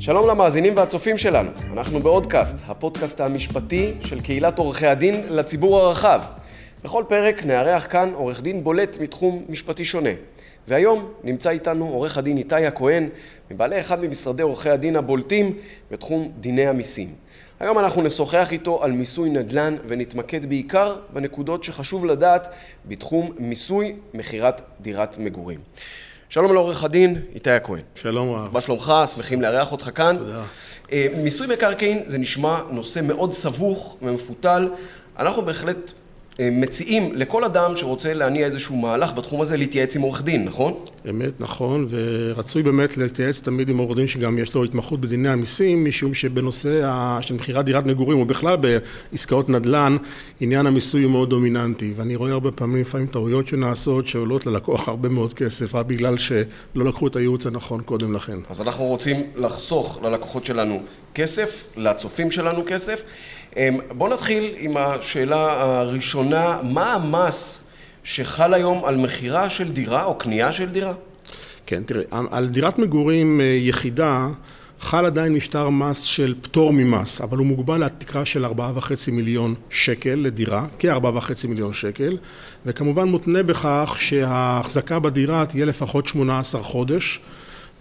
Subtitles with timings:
[0.00, 6.20] שלום למאזינים והצופים שלנו, אנחנו בעודקאסט, הפודקאסט המשפטי של קהילת עורכי הדין לציבור הרחב.
[6.84, 10.10] בכל פרק נארח כאן עורך דין בולט מתחום משפטי שונה.
[10.68, 13.08] והיום נמצא איתנו עורך הדין איתי הכהן,
[13.50, 15.58] מבעלי אחד ממשרדי עורכי הדין הבולטים
[15.90, 17.14] בתחום דיני המיסים.
[17.60, 22.48] היום אנחנו נשוחח איתו על מיסוי נדל"ן ונתמקד בעיקר בנקודות שחשוב לדעת
[22.86, 25.60] בתחום מיסוי מכירת דירת מגורים.
[26.32, 27.80] שלום לעורך הדין, איתי הכהן.
[27.94, 28.52] שלום רב.
[28.52, 28.92] מה שלומך?
[29.14, 30.16] שמחים לארח אותך כאן.
[30.18, 30.42] תודה.
[30.92, 34.68] אה, מיסוי מקרקעין זה נשמע נושא מאוד סבוך ומפותל.
[35.18, 35.92] אנחנו בהחלט
[36.52, 40.74] מציעים לכל אדם שרוצה להניע איזשהו מהלך בתחום הזה להתייעץ עם עורך דין, נכון?
[41.10, 45.84] אמת, נכון, ורצוי באמת להתייעץ תמיד עם עורך דין שגם יש לו התמחות בדיני המיסים,
[45.84, 46.88] משום שבנושא
[47.20, 49.96] של מכירת דירת מגורים, או בכלל בעסקאות נדל"ן,
[50.40, 55.08] עניין המיסוי הוא מאוד דומיננטי, ואני רואה הרבה פעמים לפעמים טעויות שנעשות, שעולות ללקוח הרבה
[55.08, 58.38] מאוד כסף, רק בגלל שלא לקחו את הייעוץ הנכון קודם לכן.
[58.50, 60.82] אז אנחנו רוצים לחסוך ללקוחות שלנו
[61.14, 63.04] כסף, לצופים שלנו כסף.
[63.56, 67.64] אמ, בואו נתחיל עם השאלה הראשונה, מה המס
[68.04, 70.92] שחל היום על מכירה של דירה או קנייה של דירה?
[71.66, 74.28] כן, תראה, על דירת מגורים אה, יחידה
[74.82, 78.50] חל עדיין משטר מס של פטור ממס, אבל הוא מוגבל לתקרה של 4.5
[79.12, 82.16] מיליון שקל לדירה, כ-4.5 מיליון שקל,
[82.66, 87.20] וכמובן מותנה בכך שההחזקה בדירה תהיה לפחות 18 חודש,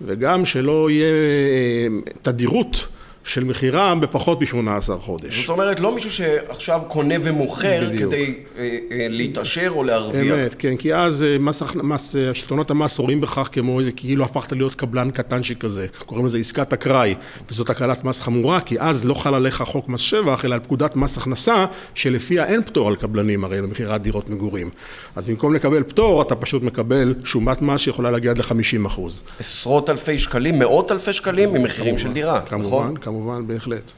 [0.02, 1.88] וגם שלא יהיה אה,
[2.22, 2.88] תדירות
[3.24, 5.40] של מכירה בפחות מ-18 חודש.
[5.40, 8.14] זאת אומרת, לא מישהו שעכשיו קונה ומוכר בדיוק.
[8.14, 10.38] כדי אה, אה, להתעשר או להרוויח.
[10.38, 14.26] אמת, כן, כי אז אה, מס, מס, אה, שלטונות המס רואים בכך כמו איזה, כאילו
[14.26, 17.16] הפכת להיות קבלן קטנצ'יק כזה, קוראים לזה עסקת אקראי,
[17.50, 20.96] וזאת הקלת מס חמורה, כי אז לא חל עליך חוק מס שבח, אלא על פקודת
[20.96, 24.70] מס הכנסה, שלפיה אין פטור על קבלנים הרי למכירת דירות מגורים.
[25.16, 29.24] אז במקום לקבל פטור, אתה פשוט מקבל שומת מס שיכולה להגיע עד ל-50 אחוז.
[29.40, 32.52] עשרות אלפי שקלים, מאות אלפי שקלים ממחירים של דירה, נכון?
[32.62, 33.91] כמובן, כמובן, בהחלט.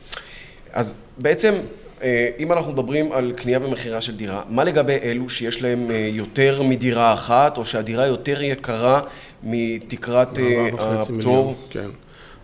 [0.74, 1.54] אז בעצם,
[2.04, 6.10] אה, אם אנחנו מדברים על קנייה ומכירה של דירה, מה לגבי אלו שיש להם אה,
[6.14, 9.02] יותר מדירה אחת, או שהדירה יותר יקרה
[9.44, 11.56] מתקרת אה, הפטור?
[11.70, 11.90] כן.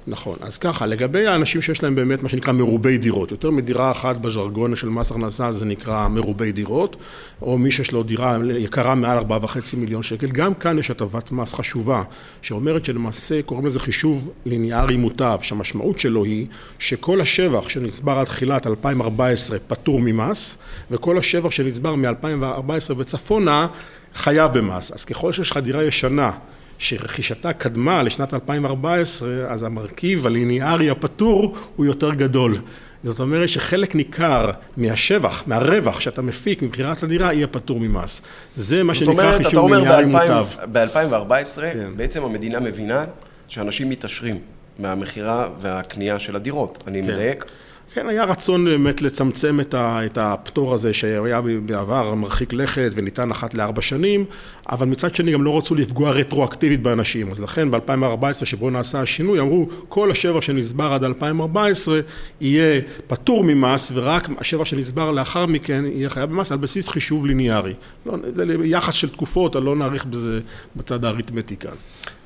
[0.08, 0.38] נכון.
[0.42, 4.76] אז ככה, לגבי האנשים שיש להם באמת מה שנקרא מרובי דירות, יותר מדירה אחת בז'רגון
[4.76, 6.96] של מס הכנסה זה נקרא מרובי דירות,
[7.42, 11.54] או מי שיש לו דירה יקרה מעל 4.5 מיליון שקל, גם כאן יש הטבת מס
[11.54, 12.04] חשובה,
[12.42, 16.48] שאומרת שלמעשה קוראים לזה חישוב ליניארי מוטב, שהמשמעות שלו היא
[16.80, 20.58] שכל השבח שנצבר עד תחילת 2014 פטור ממס,
[20.92, 23.68] וכל השבח שנצבר מ-2014 וצפונה
[24.14, 24.92] חייב במס.
[24.92, 26.32] אז ככל שיש לך דירה ישנה
[26.80, 32.58] שרכישתה קדמה לשנת 2014, אז המרכיב הליניארי הפטור הוא יותר גדול.
[33.04, 38.22] זאת אומרת שחלק ניכר מהשבח, מהרווח שאתה מפיק ממכירת הדירה, יהיה פטור ממס.
[38.56, 40.48] זה מה שנקרא אומרת, חישוב ליניארי מוטב.
[40.72, 41.90] ב-2014, כן.
[41.96, 43.06] בעצם המדינה מבינה
[43.48, 44.40] שאנשים מתעשרים
[44.80, 46.84] מהמכירה והקנייה של הדירות.
[46.88, 47.46] אני מדייק?
[47.94, 53.32] כן, היה רצון באמת לצמצם את, ה, את הפטור הזה שהיה בעבר מרחיק לכת וניתן
[53.32, 54.26] אחת לארבע שנים,
[54.70, 57.32] אבל מצד שני גם לא רצו לפגוע רטרואקטיבית באנשים.
[57.32, 62.00] אז לכן ב-2014 שבו נעשה השינוי, אמרו כל השבח שנצבר עד 2014
[62.42, 67.74] יהיה פטור ממס, ורק השבח שנצבר לאחר מכן יהיה חייב במס על בסיס חישוב ליניארי.
[68.06, 70.40] לא, זה יחס של תקופות, אני לא נאריך בזה
[70.76, 71.76] בצד האריתמטי כאן.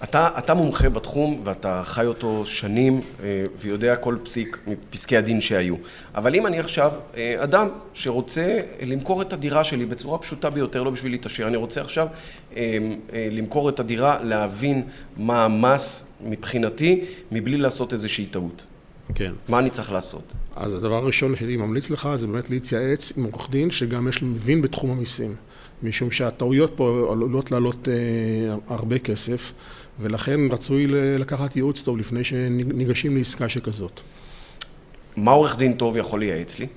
[0.03, 5.75] אתה, אתה מומחה בתחום ואתה חי אותו שנים אה, ויודע כל פסיק מפסקי הדין שהיו.
[6.15, 10.91] אבל אם אני עכשיו אה, אדם שרוצה למכור את הדירה שלי בצורה פשוטה ביותר, לא
[10.91, 12.07] בשביל להתעשר, אני רוצה עכשיו
[12.55, 12.77] אה,
[13.13, 14.83] אה, למכור את הדירה, להבין
[15.17, 18.65] מה המס מבחינתי, מבלי לעשות איזושהי טעות.
[19.15, 19.31] כן.
[19.47, 20.33] מה אני צריך לעשות?
[20.55, 24.27] אז הדבר הראשון שאני ממליץ לך זה באמת להתייעץ עם עורך דין שגם יש לו
[24.27, 25.35] מבין בתחום המיסים.
[25.83, 29.51] משום שהטעויות פה עלולות לעלות אה, הרבה כסף,
[29.99, 30.85] ולכן רצוי
[31.19, 34.01] לקחת ייעוץ טוב לפני שניגשים לעסקה שכזאת.
[35.15, 36.67] מה עורך דין טוב יכול לייעץ לי?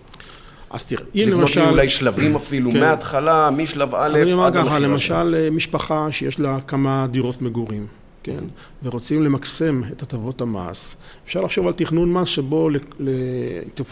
[0.71, 1.61] אז תראה, לבנות למשל...
[1.61, 2.81] לי אולי שלבים אפילו, כן.
[2.81, 4.79] מההתחלה, משלב א' אני אומר עד ככה.
[4.79, 7.87] למשל משפחה שיש לה כמה דירות מגורים,
[8.23, 8.45] כן,
[8.83, 10.97] ורוצים למקסם את הטבות המס,
[11.27, 12.69] אפשר לחשוב על תכנון מס שבו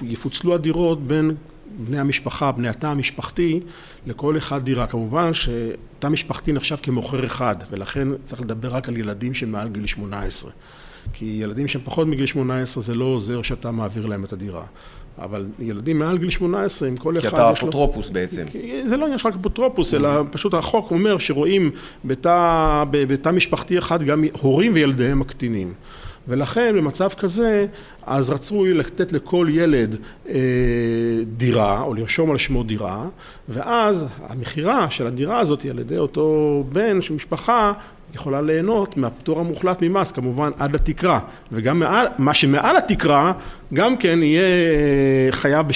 [0.02, 1.34] יפוצלו הדירות בין
[1.78, 3.60] בני המשפחה, בני התא המשפחתי,
[4.06, 4.86] לכל אחד דירה.
[4.86, 10.50] כמובן שתא משפחתי נחשב כמוכר אחד, ולכן צריך לדבר רק על ילדים שמעל גיל 18.
[11.12, 14.64] כי ילדים שהם פחות מגיל 18 זה לא עוזר שאתה מעביר להם את הדירה.
[15.18, 17.68] אבל ילדים מעל גיל 18, עם כל כי אחד אתה יש לו...
[17.68, 18.44] אפוטרופוס בעצם.
[18.50, 21.70] כי זה לא עניין של רק אפוטרופוס, אלא פשוט החוק אומר שרואים
[22.04, 25.74] בתא משפחתי אחד גם הורים וילדיהם הקטינים.
[26.28, 27.66] ולכן במצב כזה,
[28.06, 29.96] אז רצוי לתת לכל ילד
[30.28, 30.34] אה,
[31.36, 33.04] דירה, או לרשום על שמו דירה,
[33.48, 37.72] ואז המכירה של הדירה הזאת על ידי אותו בן של משפחה
[38.14, 41.20] יכולה ליהנות מהפטור המוחלט ממס, כמובן עד לתקרה,
[41.52, 43.32] וגם מעל, מה שמעל התקרה
[43.74, 45.66] גם כן יהיה אה, חייב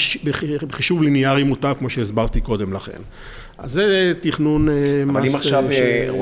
[0.69, 3.03] בחישוב ליניארי מוטב, כמו שהסברתי קודם לכם.
[3.59, 5.47] אז זה תכנון אה, מס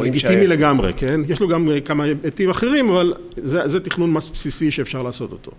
[0.03, 0.49] לגיטימי ש...
[0.49, 1.21] לגמרי, כן?
[1.29, 5.53] יש לו גם כמה היבטים אחרים, אבל זה, זה תכנון מס בסיסי שאפשר לעשות אותו.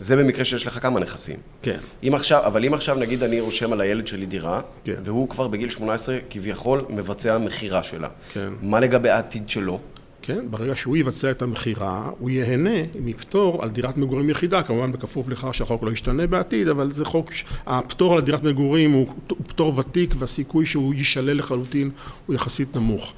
[0.00, 1.36] זה במקרה שיש לך כמה נכסים.
[1.62, 1.76] כן.
[2.02, 4.94] אם עכשיו, אבל אם עכשיו נגיד אני רושם על הילד שלי דירה, כן.
[5.04, 8.08] והוא כבר בגיל 18 כביכול מבצע מכירה שלה.
[8.32, 8.48] כן.
[8.62, 9.80] מה לגבי העתיד שלו?
[10.26, 15.28] כן, ברגע שהוא יבצע את המכירה, הוא ייהנה מפטור על דירת מגורים יחידה, כמובן בכפוף
[15.28, 17.30] לכך שהחוק לא ישתנה בעתיד, אבל זה חוק,
[17.66, 21.90] הפטור על דירת מגורים הוא, הוא פטור ותיק והסיכוי שהוא יישלל לחלוטין
[22.26, 23.12] הוא יחסית נמוך.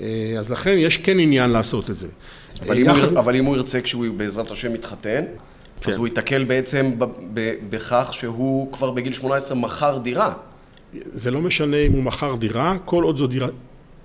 [0.00, 2.08] אה, אז לכן יש כן עניין לעשות את זה.
[2.62, 5.24] אבל, אם, הוא, אבל אם הוא ירצה כשהוא בעזרת השם מתחתן,
[5.80, 5.90] כן.
[5.90, 6.92] אז הוא ייתקל בעצם
[7.70, 10.32] בכך שהוא כבר בגיל 18 מכר דירה.
[10.92, 13.48] זה לא משנה אם הוא מכר דירה, כל עוד זו דירה,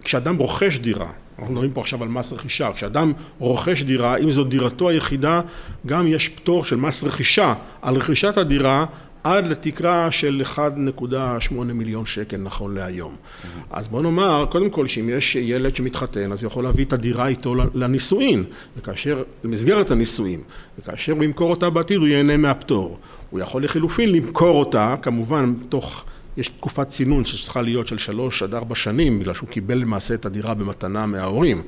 [0.04, 4.44] כשאדם רוכש דירה, אנחנו מדברים פה עכשיו על מס רכישה, כשאדם רוכש דירה, אם זו
[4.44, 5.42] דירתו היחידה,
[5.86, 8.86] גם יש פטור של מס רכישה על רכישת הדירה
[9.24, 13.16] עד לתקרה של 1.8 מיליון שקל נכון להיום.
[13.16, 13.48] Mm-hmm.
[13.70, 17.28] אז בוא נאמר, קודם כל, שאם יש ילד שמתחתן, אז הוא יכול להביא את הדירה
[17.28, 18.44] איתו לנישואין,
[18.78, 20.40] וכאשר, למסגרת הנישואין,
[20.80, 22.98] וכאשר הוא ימכור אותה בעתיד, הוא ייהנה מהפטור.
[23.30, 26.04] הוא יכול לחילופין למכור אותה, כמובן, תוך...
[26.38, 30.26] יש תקופת צינון שצריכה להיות של שלוש עד ארבע שנים, בגלל שהוא קיבל למעשה את
[30.26, 31.62] הדירה במתנה מההורים.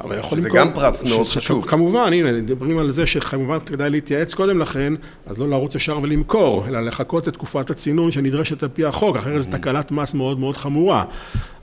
[0.00, 0.60] אבל יכול למכור...
[0.60, 1.66] גם פרט מאוד חשוב.
[1.66, 4.94] כמובן, הנה, מדברים על זה שכמובן כדאי להתייעץ קודם לכן,
[5.26, 9.42] אז לא לרוץ ישר ולמכור, אלא לחכות את תקופת הצינון שנדרשת על פי החוק, אחרת
[9.42, 11.04] זו תקלת מס מאוד מאוד חמורה.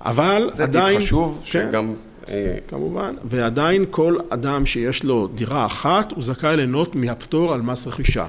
[0.01, 0.93] אבל זה עדיין...
[0.93, 1.93] זה טיפ חשוב, כן, שגם...
[2.29, 7.87] אה, כמובן, ועדיין כל אדם שיש לו דירה אחת, הוא זכאי ליהנות מהפטור על מס
[7.87, 8.25] רכישה.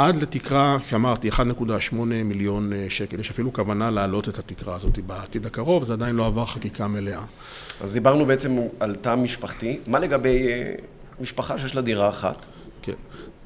[0.00, 1.94] עד לתקרה שאמרתי 1.8
[2.24, 6.26] מיליון אה, שקל, יש אפילו כוונה להעלות את התקרה הזאת בעתיד הקרוב, זה עדיין לא
[6.26, 7.22] עבר חקיקה מלאה.
[7.80, 10.74] אז דיברנו בעצם על תא משפחתי, מה לגבי אה,
[11.20, 12.46] משפחה שיש לה דירה אחת?
[12.82, 12.92] כן,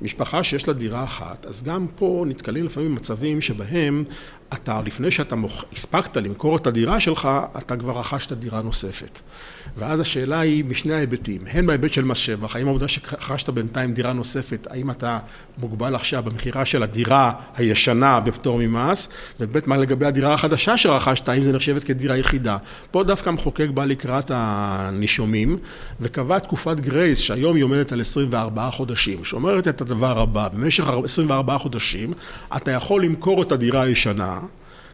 [0.03, 4.05] משפחה שיש לה דירה אחת, אז גם פה נתקלים לפעמים במצבים שבהם
[4.55, 5.65] אתה, לפני שאתה מוכ...
[5.73, 9.21] הספקת למכור את הדירה שלך, אתה כבר רכשת דירה נוספת.
[9.77, 14.13] ואז השאלה היא משני ההיבטים, הן בהיבט של מס שבח, האם העובדה שרכשת בינתיים דירה
[14.13, 15.19] נוספת, האם אתה
[15.59, 19.09] מוגבל עכשיו במכירה של הדירה הישנה בפטור ממס,
[19.41, 22.57] וב' מה לגבי הדירה החדשה שרכשת, האם זה נחשבת כדירה יחידה.
[22.91, 25.59] פה דווקא המחוקק בא לקראת הנישומים,
[26.01, 31.59] וקבע תקופת גרייס, שהיום היא עומדת על 24 חודשים, שאומרת את הדבר הבא, במשך 24
[31.59, 32.13] חודשים
[32.57, 34.39] אתה יכול למכור את הדירה הישנה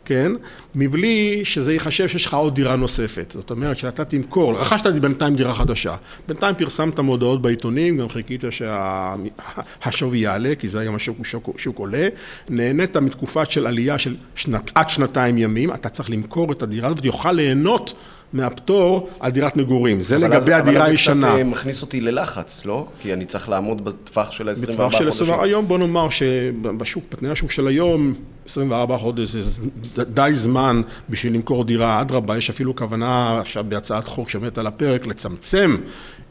[0.05, 0.33] כן?
[0.75, 3.31] מבלי שזה ייחשב שיש לך עוד דירה נוספת.
[3.31, 5.97] זאת אומרת, שאתה תמכור, רכשת בינתיים דירה חדשה.
[6.29, 12.09] בינתיים פרסמת מודעות בעיתונים, גם חיכית שהשווי יעלה, כי זה היום השוק שוק, שוק עולה.
[12.49, 17.05] נהנית מתקופה של עלייה של שנת, עד שנתיים ימים, אתה צריך למכור את הדירה הזאת,
[17.05, 17.95] יוכל ליהנות
[18.32, 20.00] מהפטור על דירת מגורים.
[20.00, 21.27] זה לגבי אז, הדירה הישנה.
[21.27, 22.87] אבל זה קצת מכניס אותי ללחץ, לא?
[23.00, 24.75] כי אני צריך לעמוד בטווח של ה-24 חודשים.
[24.75, 28.15] בטווח של היום בוא נאמר שבשוק, בתנאי השוק של היום,
[28.50, 29.69] 24 חודש זה
[30.05, 35.06] די זמן בשביל למכור דירה, אדרבה, יש אפילו כוונה עכשיו בהצעת חוק שעומדת על הפרק
[35.06, 35.76] לצמצם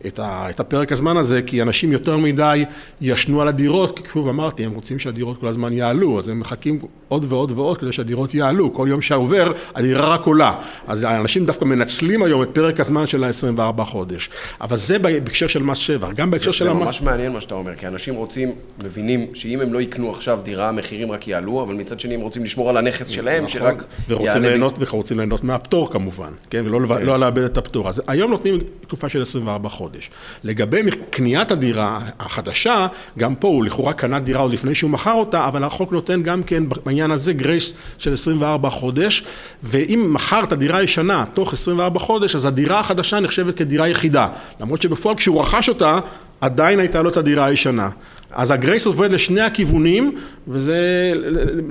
[0.07, 2.65] את, ה, את הפרק הזמן הזה, כי אנשים יותר מדי
[3.01, 6.79] ישנו על הדירות, כי שוב אמרתי, הם רוצים שהדירות כל הזמן יעלו, אז הם מחכים
[7.07, 10.53] עוד ועוד ועוד כדי שהדירות יעלו, כל יום שעובר הדירה רק עולה,
[10.87, 14.29] אז האנשים דווקא מנצלים היום את פרק הזמן של ה-24 חודש,
[14.61, 16.79] אבל זה בהקשר של מס שבח, גם בהקשר של המס...
[16.79, 18.51] זה ממש מעניין מה שאתה אומר, כי אנשים רוצים,
[18.83, 22.43] מבינים שאם הם לא יקנו עכשיו דירה, המחירים רק יעלו, אבל מצד שני הם רוצים
[22.43, 27.01] לשמור על הנכס שלהם, נכון, שרק ורוצים ליהנות, ורוצים ליהנות מהפטור כמובן, כן, ולא כן.
[27.05, 29.89] לא לאבד את הפטור, אז היום נותנים תקופה של 24 חודש.
[29.89, 30.09] חודש.
[30.43, 32.87] לגבי קניית הדירה החדשה,
[33.17, 36.43] גם פה הוא לכאורה קנה דירה עוד לפני שהוא מכר אותה, אבל החוק נותן גם
[36.43, 39.23] כן בעניין הזה גרייס של 24 חודש,
[39.63, 44.27] ואם מכרת דירה ישנה תוך 24 חודש, אז הדירה החדשה נחשבת כדירה יחידה.
[44.59, 45.99] למרות שבפועל כשהוא רכש אותה,
[46.41, 47.89] עדיין הייתה לו את הדירה הישנה.
[48.31, 50.17] אז הגרייס עובד לשני הכיוונים,
[50.47, 50.77] וזה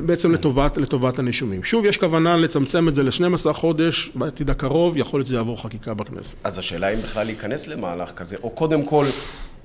[0.06, 1.64] בעצם לטובת, לטובת הנישומים.
[1.64, 5.94] שוב, יש כוונה לצמצם את זה ל-12 חודש בעתיד הקרוב, יכול להיות שזה יעבור חקיקה
[5.94, 6.37] בכנסת.
[6.44, 9.04] אז השאלה אם בכלל להיכנס למהלך כזה, או קודם כל...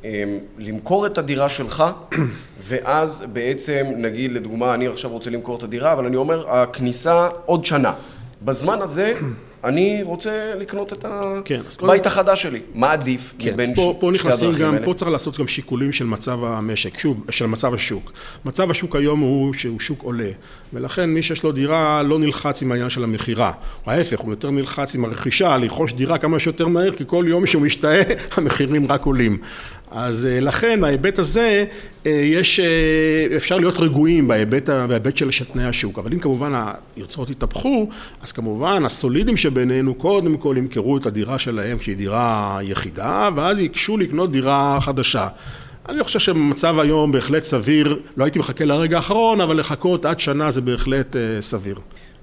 [0.03, 0.09] אמ,
[0.57, 1.83] למכור את הדירה שלך,
[2.67, 7.65] ואז בעצם, נגיד לדוגמה, אני עכשיו רוצה למכור את הדירה, אבל אני אומר, הכניסה עוד
[7.65, 7.93] שנה.
[8.41, 9.13] בזמן הזה
[9.63, 11.05] אני רוצה לקנות את
[11.45, 12.59] כן, הבית החדש שלי.
[12.73, 14.85] מה עדיף כן, מבין פה שתי הדרכים האלה?
[14.85, 18.11] פה צריך לעשות גם שיקולים של מצב המשק, שוב, של מצב השוק.
[18.45, 20.29] מצב השוק היום הוא שהוא שוק עולה,
[20.73, 23.51] ולכן מי שיש לו דירה לא נלחץ עם העניין של המכירה.
[23.85, 27.61] ההפך, הוא יותר נלחץ עם הרכישה, לרכוש דירה כמה שיותר מהר, כי כל יום שהוא
[27.61, 28.01] משתאה,
[28.37, 29.37] המחירים רק עולים.
[29.95, 31.65] אז אה, לכן, בהיבט הזה,
[32.05, 35.99] אה, יש, אה, אפשר להיות רגועים בהיבט, בהיבט של תנאי השוק.
[35.99, 36.53] אבל אם כמובן
[36.95, 37.89] היוצרות יתהפכו,
[38.21, 43.97] אז כמובן הסולידים שבינינו קודם כל ימכרו את הדירה שלהם, שהיא דירה יחידה, ואז ייגשו
[43.97, 45.27] לקנות דירה חדשה.
[45.89, 50.51] אני חושב שבמצב היום בהחלט סביר, לא הייתי מחכה לרגע האחרון, אבל לחכות עד שנה
[50.51, 51.75] זה בהחלט סביר.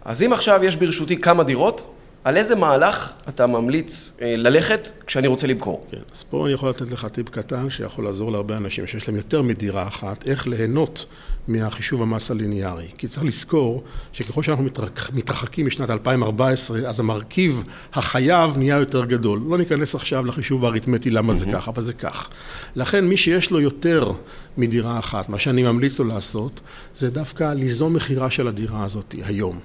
[0.04, 5.26] אז אם עכשיו יש ברשותי כמה דירות, על איזה מהלך אתה ממליץ אה, ללכת כשאני
[5.26, 5.86] רוצה למכור?
[5.90, 9.16] כן, אז פה אני יכול לתת לך טיפ קטן שיכול לעזור להרבה אנשים שיש להם
[9.16, 11.06] יותר מדירה אחת, איך ליהנות
[11.48, 12.88] מהחישוב המס הליניארי.
[12.98, 14.64] כי צריך לזכור שככל שאנחנו
[15.12, 17.62] מתרחקים משנת 2014, אז המרכיב
[17.92, 19.40] החייב נהיה יותר גדול.
[19.48, 22.28] לא ניכנס עכשיו לחישוב האריתמטי למה זה כך, אבל זה כך.
[22.76, 24.12] לכן מי שיש לו יותר
[24.56, 26.60] מדירה אחת, מה שאני ממליץ לו לעשות,
[26.94, 29.60] זה דווקא ליזום מכירה של הדירה הזאת היום.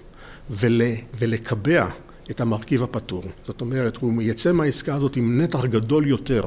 [0.49, 0.81] ול,
[1.19, 1.85] ולקבע
[2.31, 3.23] את המרכיב הפטור.
[3.41, 6.43] זאת אומרת, הוא יצא מהעסקה הזאת עם נתח גדול יותר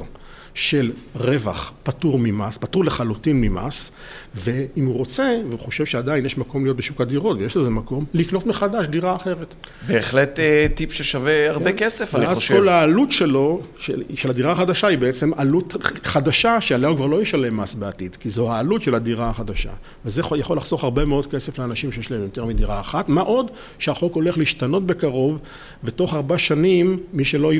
[0.58, 3.92] של רווח פטור ממס, פטור לחלוטין ממס,
[4.34, 8.46] ואם הוא רוצה, והוא חושב שעדיין יש מקום להיות בשוק הדירות, ויש לזה מקום, לקנות
[8.46, 9.54] מחדש דירה אחרת.
[9.88, 11.84] בהחלט אה, טיפ ששווה הרבה כן.
[11.84, 12.52] כסף, אני חושב.
[12.54, 17.06] ואז כל העלות שלו, של, של הדירה החדשה, היא בעצם עלות חדשה, שעליה הוא כבר
[17.06, 19.72] לא ישלם מס בעתיד, כי זו העלות של הדירה החדשה.
[20.04, 23.08] וזה יכול לחסוך הרבה מאוד כסף לאנשים שיש להם יותר מדירה אחת.
[23.08, 25.40] מה עוד שהחוק הולך להשתנות בקרוב,
[25.84, 27.54] ותוך ארבע שנים, מי שלא, אה,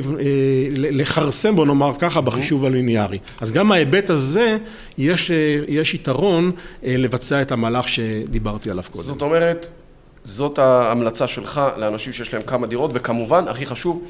[0.75, 2.88] לכרסם, בוא נאמר ככה, בחישוב הליניארי.
[2.89, 3.19] ליניארי.
[3.41, 4.57] אז גם מההיבט הזה
[4.97, 6.51] יש, אה, יש יתרון
[6.83, 9.03] אה, לבצע את המהלך שדיברתי עליו קודם.
[9.03, 9.69] זאת אומרת,
[10.23, 14.03] זאת ההמלצה שלך לאנשים שיש להם כמה דירות, וכמובן, הכי חשוב,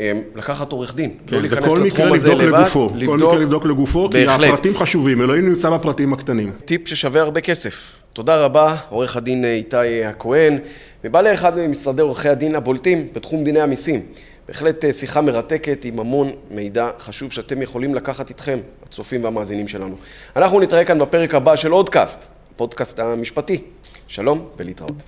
[0.00, 3.66] אה, לקחת עורך דין, כן, לא להיכנס לתחום הזה לבד, לגופו, לבדוק, כל מקרה לבדוק
[3.66, 4.40] לגופו, בהחלט.
[4.40, 6.52] כי הפרטים חשובים, אלוהים נמצא בפרטים הקטנים.
[6.64, 7.92] טיפ ששווה הרבה כסף.
[8.12, 10.58] תודה רבה, עורך הדין איתי הכהן,
[11.04, 14.00] מבעלי אחד ממשרדי עורכי הדין הבולטים בתחום דיני המיסים.
[14.48, 19.96] בהחלט אה, שיחה מרתקת עם המון מידע חשוב שאתם יכולים לקחת איתכם, הצופים והמאזינים שלנו.
[20.36, 22.26] אנחנו נתראה כאן בפרק הבא של אודקאסט,
[22.56, 23.62] פודקאסט המשפטי.
[24.08, 25.02] שלום ולהתראות.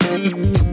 [0.00, 0.71] thank you